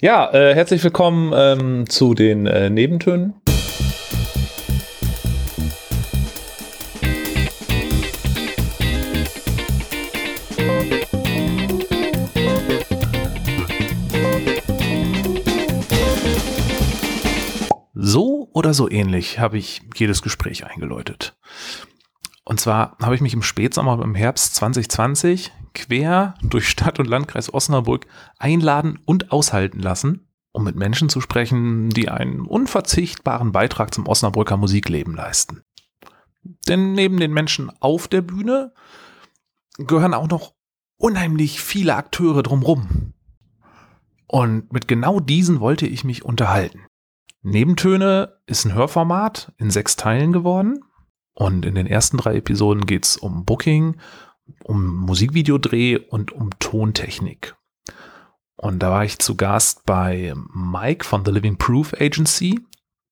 [0.00, 3.32] Ja, äh, herzlich willkommen ähm, zu den äh, Nebentönen.
[17.94, 21.34] So oder so ähnlich habe ich jedes Gespräch eingeläutet.
[22.44, 27.52] Und zwar habe ich mich im Spätsommer im Herbst 2020 quer durch Stadt und Landkreis
[27.52, 28.06] Osnabrück
[28.38, 34.56] einladen und aushalten lassen, um mit Menschen zu sprechen, die einen unverzichtbaren Beitrag zum Osnabrücker
[34.56, 35.62] Musikleben leisten.
[36.66, 38.72] Denn neben den Menschen auf der Bühne
[39.78, 40.54] gehören auch noch
[40.96, 43.12] unheimlich viele Akteure drumrum.
[44.26, 46.86] Und mit genau diesen wollte ich mich unterhalten.
[47.42, 50.80] Nebentöne ist ein Hörformat in sechs Teilen geworden.
[51.34, 53.98] Und in den ersten drei Episoden geht es um Booking,
[54.64, 57.54] um Musikvideodreh und um Tontechnik.
[58.56, 62.60] Und da war ich zu Gast bei Mike von The Living Proof Agency.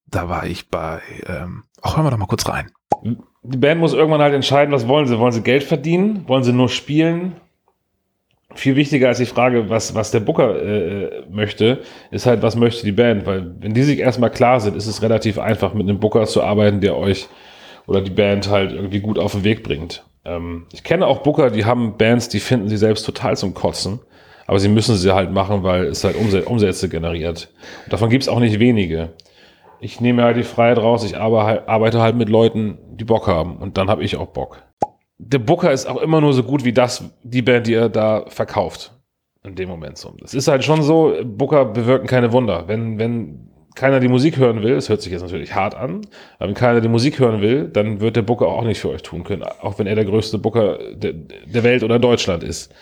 [0.07, 2.71] Da war ich bei, ähm, ach, hören wir doch mal kurz rein.
[3.43, 5.19] Die Band muss irgendwann halt entscheiden, was wollen sie?
[5.19, 6.27] Wollen sie Geld verdienen?
[6.29, 7.37] Wollen sie nur spielen?
[8.55, 12.85] Viel wichtiger als die Frage, was, was der Booker äh, möchte, ist halt, was möchte
[12.85, 13.27] die Band?
[13.27, 16.43] Weil wenn die sich erstmal klar sind, ist es relativ einfach, mit einem Booker zu
[16.43, 17.29] arbeiten, der euch
[17.87, 20.05] oder die Band halt irgendwie gut auf den Weg bringt.
[20.25, 24.01] Ähm, ich kenne auch Booker, die haben Bands, die finden sie selbst total zum Kotzen.
[24.47, 27.51] Aber sie müssen sie halt machen, weil es halt Umsätze generiert.
[27.85, 29.13] Und davon gibt es auch nicht wenige.
[29.81, 33.57] Ich nehme halt die Freiheit raus, ich arbeite halt mit Leuten, die Bock haben.
[33.57, 34.63] Und dann habe ich auch Bock.
[35.19, 38.25] Der Booker ist auch immer nur so gut wie das, die Band, die er da
[38.29, 38.93] verkauft.
[39.43, 40.15] In dem Moment so.
[40.21, 42.65] Das ist halt schon so, Booker bewirken keine Wunder.
[42.67, 46.03] Wenn, wenn keiner die Musik hören will, es hört sich jetzt natürlich hart an,
[46.39, 49.03] aber wenn keiner die Musik hören will, dann wird der Booker auch nicht für euch
[49.03, 52.73] tun können, auch wenn er der größte Booker der, der Welt oder Deutschland ist.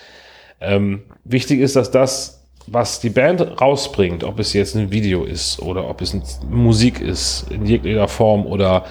[0.61, 5.61] Ähm, wichtig ist, dass das, was die Band rausbringt, ob es jetzt ein Video ist
[5.61, 8.85] oder ob es Musik ist, in jeglicher Form oder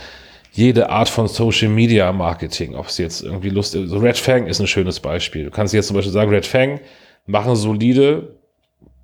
[0.52, 3.89] jede Art von Social Media Marketing, ob es jetzt irgendwie Lust ist.
[3.89, 5.45] So Red Fang ist ein schönes Beispiel.
[5.45, 6.81] Du kannst jetzt zum Beispiel sagen, Red Fang
[7.25, 8.35] machen solide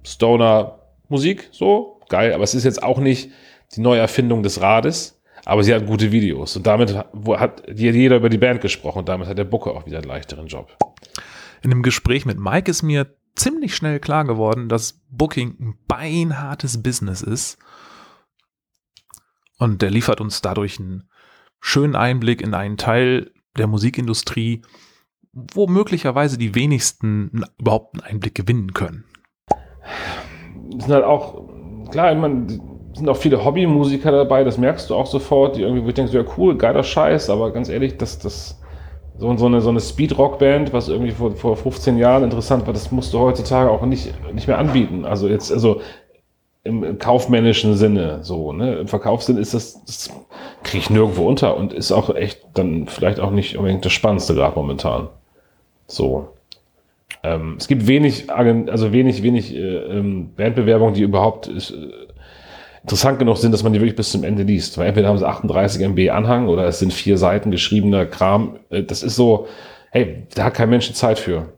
[0.03, 3.31] Stoner Musik, so, geil, aber es ist jetzt auch nicht
[3.75, 8.37] die Neuerfindung des Rades, aber sie hat gute Videos und damit hat jeder über die
[8.37, 10.77] Band gesprochen und damit hat der Booker auch wieder einen leichteren Job.
[11.61, 16.81] In einem Gespräch mit Mike ist mir ziemlich schnell klar geworden, dass Booking ein beinhartes
[16.81, 17.57] Business ist
[19.59, 21.09] und der liefert uns dadurch einen
[21.59, 24.61] schönen Einblick in einen Teil der Musikindustrie,
[25.33, 29.05] wo möglicherweise die wenigsten überhaupt einen Einblick gewinnen können.
[30.71, 31.46] Das sind halt auch
[31.89, 32.47] klar, ich meine,
[32.93, 36.11] sind auch viele Hobbymusiker dabei, das merkst du auch sofort, die irgendwie, wo ich denke,
[36.11, 38.59] so, ja cool, geiler Scheiß, aber ganz ehrlich, das, das,
[39.17, 42.91] so, so eine, so eine Speed-Rock-Band, was irgendwie vor, vor 15 Jahren interessant war, das
[42.91, 45.05] musst du heutzutage auch nicht, nicht mehr anbieten.
[45.05, 45.81] Also jetzt, also
[46.63, 50.09] im, im kaufmännischen Sinne, so, ne, im Verkaufssinn ist das, das
[50.63, 54.35] kriege ich nirgendwo unter und ist auch echt dann vielleicht auch nicht unbedingt das Spannendste
[54.35, 55.07] gerade momentan.
[55.87, 56.27] So.
[57.23, 61.89] Ähm, es gibt wenig, also wenig, wenig äh, ähm, Bandbewerbungen, die überhaupt ist, äh,
[62.83, 64.77] interessant genug sind, dass man die wirklich bis zum Ende liest.
[64.77, 68.59] Weil entweder haben sie 38 MB Anhang oder es sind vier Seiten geschriebener Kram.
[68.69, 69.47] Äh, das ist so,
[69.91, 71.53] hey, da hat kein Mensch Zeit für.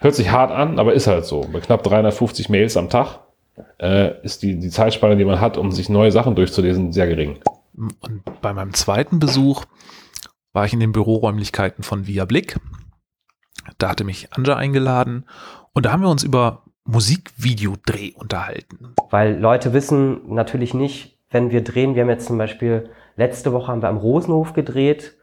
[0.00, 1.46] Hört sich hart an, aber ist halt so.
[1.52, 3.20] Bei knapp 350 Mails am Tag
[3.78, 7.38] äh, ist die, die Zeitspanne, die man hat, um sich neue Sachen durchzulesen, sehr gering.
[7.74, 9.64] Und bei meinem zweiten Besuch
[10.52, 12.56] war ich in den Büroräumlichkeiten von Via Blick
[13.78, 15.24] da hatte mich Anja eingeladen
[15.72, 18.94] und da haben wir uns über Musikvideodreh unterhalten.
[19.10, 23.70] Weil Leute wissen natürlich nicht, wenn wir drehen, wir haben jetzt zum Beispiel, letzte Woche
[23.70, 25.14] haben wir am Rosenhof gedreht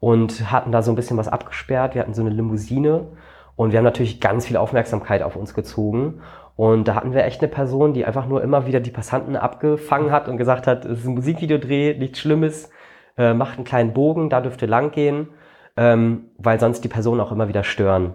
[0.00, 1.94] und hatten da so ein bisschen was abgesperrt.
[1.94, 3.06] Wir hatten so eine Limousine
[3.54, 6.20] und wir haben natürlich ganz viel Aufmerksamkeit auf uns gezogen.
[6.56, 10.10] Und da hatten wir echt eine Person, die einfach nur immer wieder die Passanten abgefangen
[10.10, 12.70] hat und gesagt hat, es ist ein Musikvideodreh, nichts Schlimmes,
[13.16, 15.28] äh, macht einen kleinen Bogen, da dürfte lang gehen
[15.76, 18.14] ähm, weil sonst die Personen auch immer wieder stören.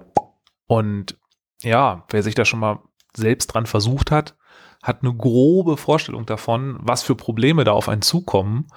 [0.67, 1.17] Und
[1.63, 2.79] ja, wer sich da schon mal
[3.15, 4.35] selbst dran versucht hat,
[4.83, 8.67] hat eine grobe Vorstellung davon, was für Probleme da auf einen zukommen.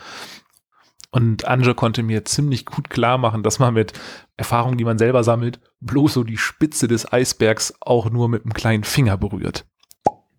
[1.13, 3.93] Und Anja konnte mir ziemlich gut klar machen, dass man mit
[4.37, 8.53] Erfahrungen, die man selber sammelt, bloß so die Spitze des Eisbergs auch nur mit einem
[8.53, 9.67] kleinen Finger berührt.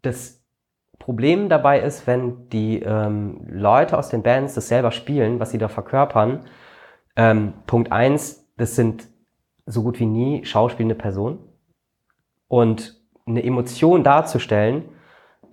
[0.02, 0.42] Das
[0.98, 5.58] Problem dabei ist, wenn die ähm, Leute aus den Bands das selber spielen, was sie
[5.58, 6.46] da verkörpern,
[7.16, 9.08] ähm, Punkt eins, das sind
[9.66, 11.40] so gut wie nie schauspielende Personen.
[12.48, 14.84] Und eine Emotion darzustellen,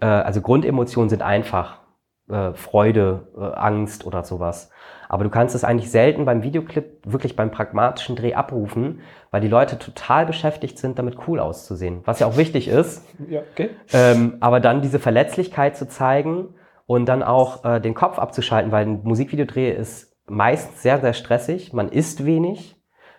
[0.00, 1.81] äh, also Grundemotionen sind einfach
[2.28, 4.70] äh, Freude, äh, Angst oder sowas.
[5.08, 9.00] Aber du kannst es eigentlich selten beim Videoclip wirklich beim pragmatischen Dreh abrufen,
[9.31, 13.05] weil die Leute total beschäftigt sind, damit cool auszusehen, was ja auch wichtig ist.
[13.28, 13.70] Ja, okay.
[13.93, 16.55] Ähm, aber dann diese Verletzlichkeit zu zeigen
[16.87, 21.73] und dann auch äh, den Kopf abzuschalten, weil ein Musikvideodreh ist meistens sehr, sehr stressig.
[21.73, 22.77] Man isst wenig,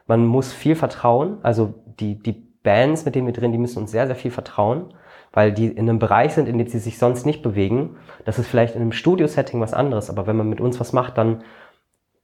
[0.07, 1.37] man muss viel vertrauen.
[1.43, 4.93] Also die, die Bands, mit denen wir drehen, die müssen uns sehr, sehr viel vertrauen,
[5.31, 7.97] weil die in einem Bereich sind, in dem sie sich sonst nicht bewegen.
[8.25, 11.17] Das ist vielleicht in einem Studio-Setting was anderes, aber wenn man mit uns was macht,
[11.17, 11.43] dann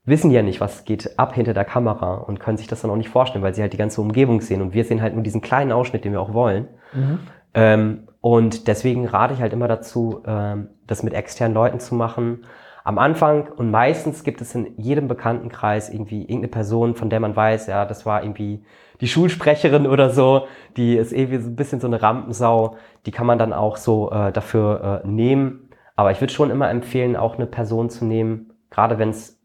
[0.04, 2.90] wissen die ja nicht, was geht ab hinter der Kamera und können sich das dann
[2.90, 5.22] auch nicht vorstellen, weil sie halt die ganze Umgebung sehen und wir sehen halt nur
[5.22, 6.68] diesen kleinen Ausschnitt, den wir auch wollen.
[6.92, 7.18] Mhm.
[7.54, 12.44] Ähm, und deswegen rate ich halt immer dazu, ähm, das mit externen Leuten zu machen.
[12.86, 17.34] Am Anfang und meistens gibt es in jedem Bekanntenkreis irgendwie irgendeine Person, von der man
[17.34, 18.62] weiß, ja, das war irgendwie
[19.00, 20.46] die Schulsprecherin oder so,
[20.76, 24.12] die ist irgendwie so ein bisschen so eine Rampensau, die kann man dann auch so
[24.12, 25.68] äh, dafür äh, nehmen.
[25.96, 29.36] Aber ich würde schon immer empfehlen, auch eine Person zu nehmen, gerade wenn es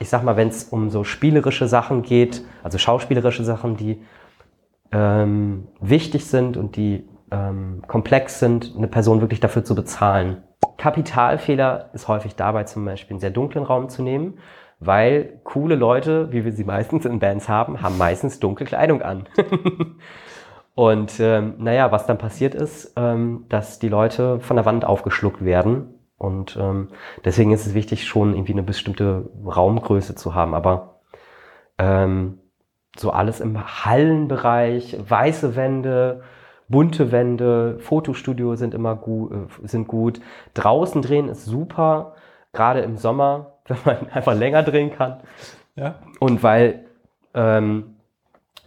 [0.00, 4.04] ich sag mal, wenn es um so spielerische Sachen geht, also schauspielerische Sachen, die
[4.92, 10.44] ähm, wichtig sind und die ähm, komplex sind, eine Person wirklich dafür zu bezahlen.
[10.78, 14.38] Kapitalfehler ist häufig dabei, zum Beispiel einen sehr dunklen Raum zu nehmen,
[14.80, 19.28] weil coole Leute, wie wir sie meistens in Bands haben, haben meistens dunkle Kleidung an.
[20.74, 25.44] und ähm, naja, was dann passiert ist, ähm, dass die Leute von der Wand aufgeschluckt
[25.44, 26.88] werden und ähm,
[27.24, 30.52] deswegen ist es wichtig, schon irgendwie eine bestimmte Raumgröße zu haben.
[30.52, 31.00] Aber
[31.78, 32.40] ähm,
[32.96, 36.22] so alles im Hallenbereich, weiße Wände,
[36.68, 40.20] bunte Wände, Fotostudio sind immer gut, äh, sind gut.
[40.54, 42.14] Draußen drehen ist super,
[42.52, 45.20] gerade im Sommer, wenn man einfach länger drehen kann.
[45.76, 45.96] Ja.
[46.18, 46.86] Und weil
[47.34, 47.96] ähm,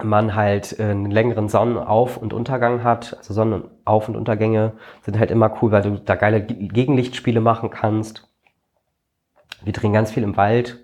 [0.04, 3.16] man halt äh, einen längeren Sonnenauf- und Untergang hat.
[3.18, 8.28] Also Sonnenauf- und Untergänge sind halt immer cool, weil du da geile Gegenlichtspiele machen kannst.
[9.64, 10.80] Wir drehen ganz viel im Wald,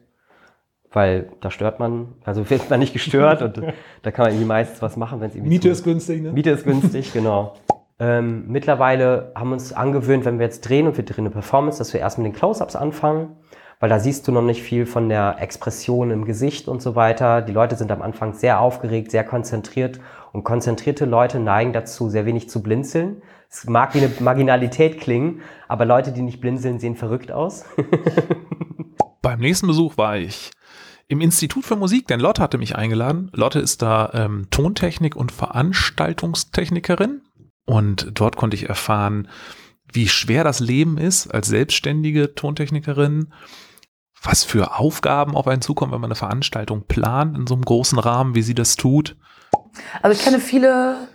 [0.92, 3.62] weil da stört man, also wird man nicht gestört und
[4.02, 5.50] da kann man irgendwie meistens was machen, wenn es irgendwie.
[5.50, 6.32] Miete ist günstig, ne?
[6.32, 7.56] Miete ist günstig, genau.
[8.00, 11.80] Ähm, mittlerweile haben wir uns angewöhnt, wenn wir jetzt drehen und wir drehen eine Performance,
[11.80, 13.36] dass wir erst mit den Close-Ups anfangen
[13.80, 17.42] weil da siehst du noch nicht viel von der Expression im Gesicht und so weiter.
[17.42, 20.00] Die Leute sind am Anfang sehr aufgeregt, sehr konzentriert
[20.34, 23.22] und konzentrierte Leute neigen dazu, sehr wenig zu blinzeln.
[23.50, 27.66] Es mag wie eine Marginalität klingen, aber Leute, die nicht blinzeln, sehen verrückt aus.
[29.22, 30.52] Beim nächsten Besuch war ich
[31.08, 33.32] im Institut für Musik, denn Lotte hatte mich eingeladen.
[33.34, 37.22] Lotte ist da ähm, Tontechnik- und Veranstaltungstechnikerin
[37.66, 39.28] und dort konnte ich erfahren,
[39.92, 43.34] wie schwer das Leben ist als selbstständige Tontechnikerin,
[44.22, 48.00] was für Aufgaben auf einen zukommen, wenn man eine Veranstaltung plant in so einem großen
[48.00, 49.16] Rahmen, wie sie das tut?
[50.02, 51.08] Also ich kenne viele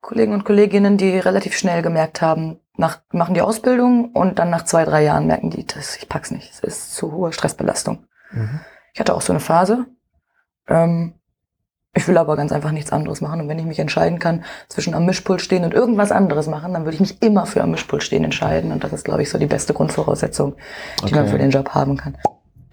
[0.00, 4.64] Kollegen und Kolleginnen, die relativ schnell gemerkt haben, nach, machen die Ausbildung und dann nach
[4.64, 8.06] zwei, drei Jahren merken die, das, ich pack's nicht, es ist zu hohe Stressbelastung.
[8.32, 8.60] Mhm.
[8.92, 9.86] Ich hatte auch so eine Phase.
[10.68, 11.14] Ähm,
[11.92, 13.40] ich will aber ganz einfach nichts anderes machen.
[13.40, 16.84] Und wenn ich mich entscheiden kann zwischen am Mischpult stehen und irgendwas anderes machen, dann
[16.84, 18.70] würde ich mich immer für am Mischpult stehen entscheiden.
[18.70, 20.54] Und das ist, glaube ich, so die beste Grundvoraussetzung,
[21.00, 21.14] die okay.
[21.16, 22.16] man für den Job haben kann.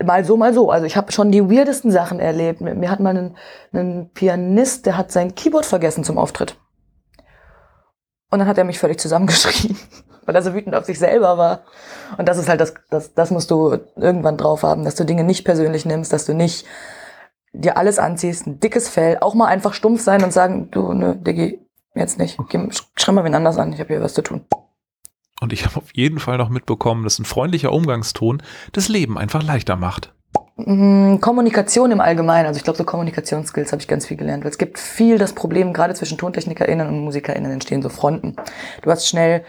[0.04, 0.70] Mal so, mal so.
[0.70, 2.62] Also ich habe schon die weirdesten Sachen erlebt.
[2.62, 3.36] Mir hat mal ein,
[3.74, 6.60] ein Pianist, der hat sein Keyboard vergessen zum Auftritt.
[8.30, 9.78] Und dann hat er mich völlig zusammengeschrien,
[10.26, 11.62] weil er so wütend auf sich selber war.
[12.18, 15.24] Und das ist halt das, das, das musst du irgendwann drauf haben, dass du Dinge
[15.24, 16.66] nicht persönlich nimmst, dass du nicht
[17.54, 21.16] dir alles anziehst, ein dickes Fell, auch mal einfach stumpf sein und sagen, du, ne,
[21.16, 21.60] Diggi,
[21.96, 22.38] jetzt nicht.
[22.50, 24.46] Geh, schreib mal wen anders an, ich habe hier was zu tun.
[25.40, 28.42] Und ich habe auf jeden Fall noch mitbekommen, dass ein freundlicher Umgangston
[28.74, 30.14] das Leben einfach leichter macht.
[30.58, 34.44] Mm, Kommunikation im Allgemeinen, also ich glaube, so Kommunikationsskills habe ich ganz viel gelernt.
[34.44, 38.36] Weil es gibt viel das Problem, gerade zwischen TontechnikerInnen und MusikerInnen entstehen so Fronten.
[38.82, 39.44] Du hast schnell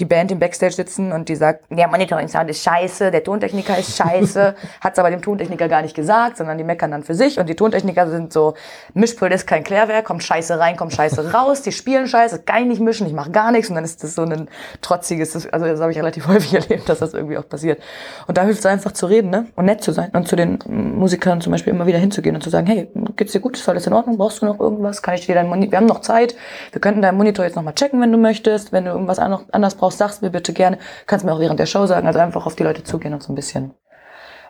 [0.00, 3.96] die Band im Backstage sitzen und die sagt, der Monitoring-Sound ist scheiße, der Tontechniker ist
[3.96, 7.38] scheiße, hat es aber dem Tontechniker gar nicht gesagt, sondern die meckern dann für sich
[7.38, 8.54] und die Tontechniker sind so,
[8.94, 12.68] Mischpult ist kein Klärwerk, kommt scheiße rein, kommt scheiße raus, die spielen scheiße, kann ich
[12.68, 13.68] nicht mischen, ich mache gar nichts.
[13.68, 14.48] Und dann ist das so ein
[14.80, 17.80] trotziges, also das habe ich relativ häufig erlebt, dass das irgendwie auch passiert.
[18.26, 19.46] Und da hilft es einfach zu reden ne?
[19.56, 22.50] und nett zu sein und zu den Musikern zum Beispiel immer wieder hinzugehen und zu
[22.50, 25.26] sagen, hey, geht's dir gut, ist alles in Ordnung, brauchst du noch irgendwas, kann ich
[25.26, 26.34] dir dein Monitor, wir haben noch Zeit,
[26.72, 29.98] wir könnten deinen Monitor jetzt nochmal checken, wenn du möchtest, wenn du irgendwas anders brauchst,
[29.98, 30.78] brauchst, sag's mir bitte gerne.
[31.06, 32.06] Kannst mir auch während der Show sagen.
[32.06, 33.74] Also einfach auf die Leute zugehen und so ein bisschen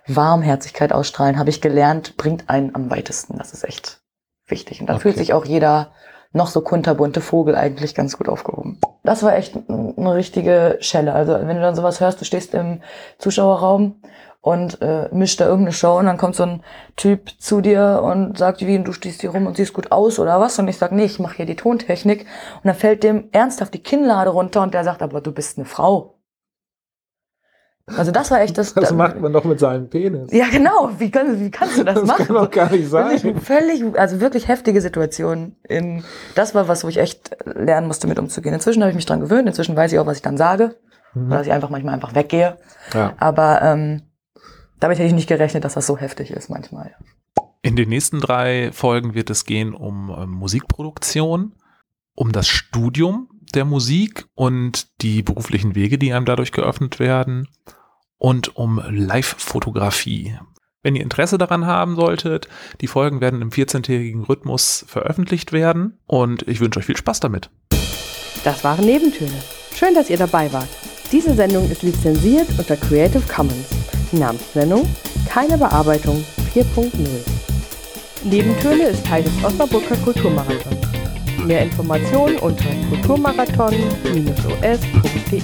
[0.07, 3.39] Warmherzigkeit ausstrahlen, habe ich gelernt, bringt einen am weitesten.
[3.39, 4.01] Das ist echt
[4.47, 4.81] wichtig.
[4.81, 5.03] Und da okay.
[5.03, 5.93] fühlt sich auch jeder
[6.33, 8.81] noch so kunterbunte Vogel eigentlich ganz gut aufgehoben.
[9.05, 11.15] Das war echt eine richtige Schelle.
[11.15, 12.81] Also wenn du dann sowas hörst, du stehst im
[13.19, 14.03] Zuschauerraum
[14.45, 16.63] und äh, mischt da irgendeine Show und dann kommt so ein
[16.97, 20.39] Typ zu dir und sagt, wie, du stehst hier rum und siehst gut aus oder
[20.39, 20.59] was?
[20.59, 22.27] Und ich sag, nee, ich mache hier die Tontechnik.
[22.57, 25.65] Und dann fällt dem ernsthaft die Kinnlade runter und der sagt, aber du bist eine
[25.65, 26.19] Frau.
[27.87, 28.75] Also das war echt das.
[28.75, 30.31] Das macht man doch mit seinem Penis.
[30.31, 30.91] Ja, genau.
[30.99, 32.27] Wie, kann, wie kannst du das, Das machen?
[32.27, 33.13] kann doch gar nicht sein.
[33.13, 35.57] Wirklich, völlig, also wirklich heftige Situation.
[35.67, 38.53] In, das war was, wo ich echt lernen musste, mit umzugehen.
[38.53, 39.49] Inzwischen habe ich mich dran gewöhnt.
[39.49, 40.77] Inzwischen weiß ich auch, was ich dann sage.
[41.17, 42.59] Oder dass ich einfach manchmal einfach weggehe.
[42.93, 43.15] Ja.
[43.19, 44.03] Aber ähm,
[44.85, 46.95] damit hätte ich nicht gerechnet, dass das so heftig ist manchmal.
[47.63, 51.55] In den nächsten drei Folgen wird es gehen um ähm, Musikproduktion,
[52.15, 57.49] um das Studium der Musik und die beruflichen Wege, die einem dadurch geöffnet werden
[58.19, 60.39] und um Live-Fotografie.
[60.83, 62.49] Wenn ihr Interesse daran haben solltet,
[62.83, 67.49] die Folgen werden im 14-tägigen Rhythmus veröffentlicht werden und ich wünsche euch viel Spaß damit.
[68.45, 69.43] Das waren Nebentöne.
[69.75, 70.69] Schön, dass ihr dabei wart.
[71.11, 73.74] Diese Sendung ist lizenziert unter Creative Commons.
[74.19, 74.87] Namensnennung
[75.29, 76.91] keine Bearbeitung 4.0.
[78.25, 80.79] Nebentöne ist Teil des Osnabrücker Kulturmarathons.
[81.45, 85.43] Mehr Informationen unter kulturmarathon-os.de.